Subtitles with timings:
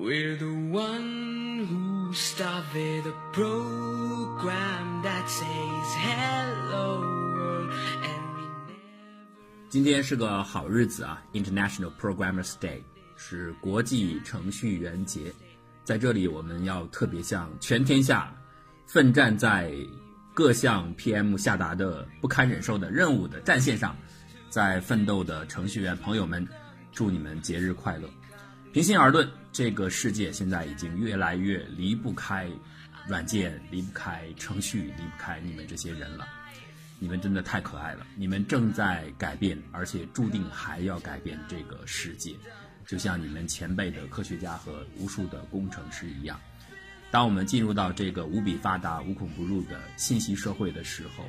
[0.00, 7.00] We're the one who started the program that says hello
[7.34, 7.70] world
[8.02, 8.74] and we never
[9.68, 12.80] 今天是个好日子啊，International Programmers Day
[13.14, 15.34] 是国际程序员节。
[15.84, 18.34] 在这里，我们要特别向全天下
[18.86, 19.70] 奋战在
[20.32, 23.94] 各项 PM 下达的不堪忍受的任务的战线上，
[24.48, 26.48] 在奋斗的程序员朋友们，
[26.90, 28.08] 祝你们节日快乐。
[28.72, 32.48] 平心而论，这个世界现在已经越来越离不开
[33.08, 36.28] 软件，离不开程序，离不开你们这些人了。
[37.00, 42.36] 你们真的太可爱了，你们正在改变，而且注定还要改变这个世界，
[42.86, 46.38] 就像你们前辈的科学家和无数的工程师一样。
[47.10, 51.24] 当我们进入到这个无比发达、无孔不入的信息社会的时候，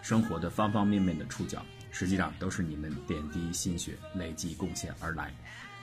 [0.00, 5.30] 生活的方方面面的触角，实际上都是你们点滴心血累计贡献而来。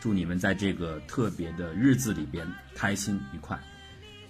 [0.00, 3.58] 祝你们在这个特别的日子里边开心愉快。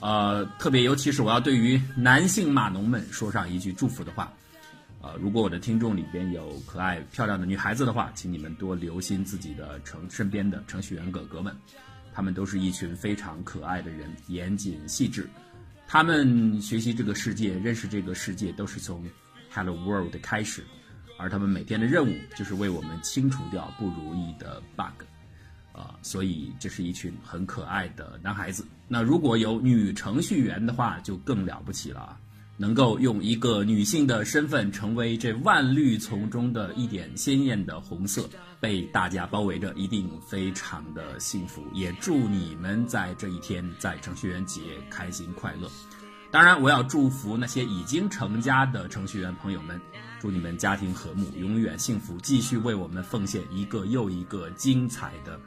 [0.00, 4.32] 呃，特别尤其是我要对于男性码农们说上一句祝福的话。
[5.00, 11.52] 呃，如果我的听众里边有可爱漂亮的女孩子的话，请你们多留心自己的程身边的程序员哥哥们，
[12.12, 15.28] 他们都是一群非常可爱的人，严谨细致。
[15.88, 19.04] 他们学习这个世界，认识这个世界，都是从
[19.52, 20.64] Hello World 开始，
[21.18, 25.04] 而他们每天的任务就是为我们清除掉不如意的 bug。
[25.72, 28.64] 啊、所以这是一群很可爱的男孩子。
[28.88, 32.18] 那如果有女程序员的话，就更了不起了！
[32.58, 38.28] 能够用一个女性的身份成为这万绿丛中的一点鲜艳的红色，
[38.60, 41.64] 被大家包围着，一定非常的幸福。
[41.72, 45.68] 也祝你们在这一天，在程序员节开心快乐。
[46.30, 49.80] 当然，我要祝福那些已经成家的程序员朋友们，
[50.20, 55.40] 祝你们家庭和睦，永远幸福，继续为我们奉献一个又一个精彩的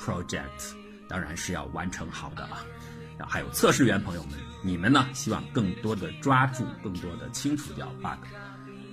[0.00, 0.74] project，
[1.08, 2.64] 当然是要完成好的啊。
[3.18, 8.18] 然后还有测试员朋友们，你们呢，希望更多的抓住，更多的清除掉 bug。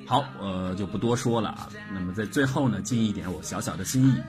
[0.05, 1.69] 好，呃，就不多说了啊。
[1.93, 4.21] 那么在最后呢，尽一点我小小的心意，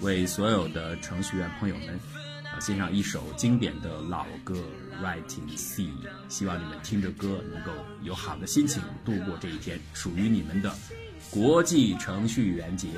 [0.00, 1.98] 为所有的程序员朋友们，
[2.44, 4.54] 啊，献上一首经典的老歌
[5.04, 5.82] 《Writing C》，
[6.28, 7.72] 希望你们听着歌能够
[8.02, 10.72] 有好的心情度过这一天，属于你们的
[11.30, 12.88] 国际程序员节，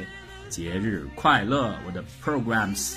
[0.51, 2.97] 节日快乐，我的 programs，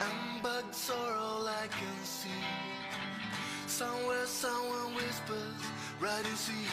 [0.00, 2.42] and bugs are all I can see.
[3.66, 5.62] Somewhere someone whispers,
[6.00, 6.68] right and see.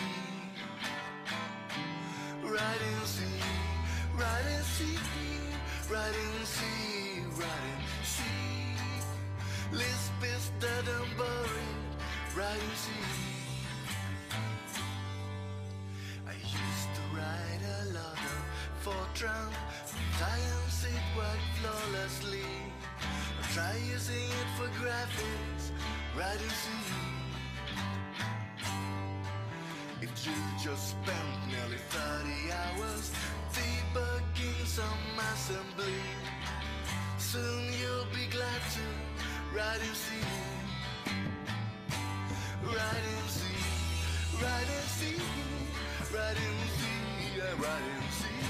[2.43, 3.39] Right and see,
[4.15, 4.97] right and see,
[5.91, 8.35] right and see, right and see.
[9.71, 11.81] Lisp is dead and boring,
[12.37, 13.05] right and see.
[16.27, 18.41] I used to write a lot of
[18.83, 19.51] Fortran,
[20.19, 22.14] science it worked flawlessly.
[23.55, 25.71] Try using it for graphics,
[26.17, 26.91] right and see.
[30.01, 33.13] If you just spent nearly 30 hours
[33.55, 35.95] debugging some assembly,
[37.17, 38.85] soon you'll be glad to
[39.55, 40.27] write and see.
[42.61, 43.63] Write and see,
[44.43, 45.21] write and see,
[46.13, 48.43] write and see, yeah, write and see.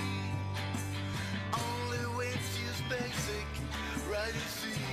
[1.54, 3.48] Only to use basic,
[4.10, 4.85] write and see.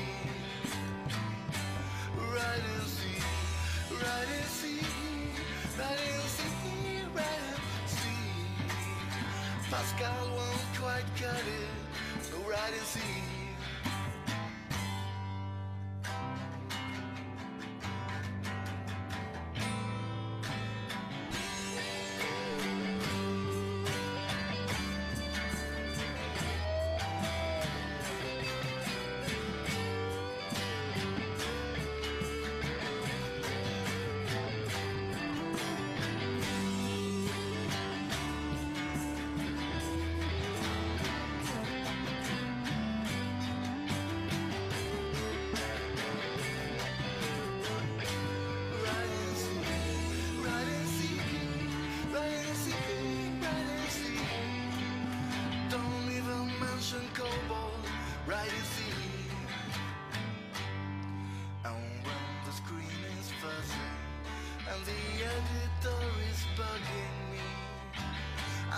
[9.72, 13.41] Pascal won't quite cut it, so write and see.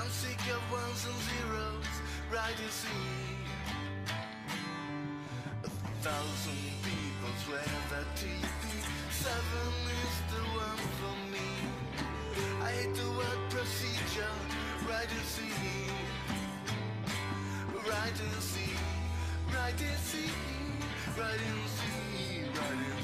[0.05, 1.93] I'm sick of ones and zeros,
[2.31, 3.09] right to see.
[5.65, 5.69] A
[6.05, 9.31] thousand people swear that TP7
[10.05, 11.49] is the one for me.
[12.63, 14.37] I hate the word procedure,
[14.87, 15.89] right to see.
[17.89, 18.75] Right to see,
[19.55, 20.31] right to see,
[21.19, 23.04] right to see, right to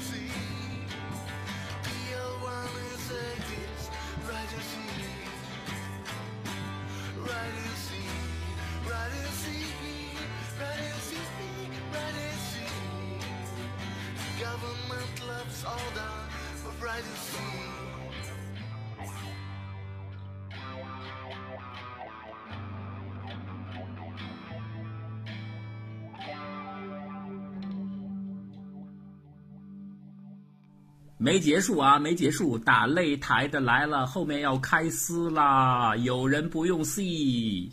[31.17, 35.95] 没结束啊，没结束，打擂台的来了，后面要开撕啦！
[35.97, 37.69] 有人不用 C。